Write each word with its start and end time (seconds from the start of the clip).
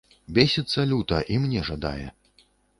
Бесіцца 0.37 0.85
люта 0.93 1.21
і 1.37 1.39
мне 1.45 1.61
жадае. 1.71 2.07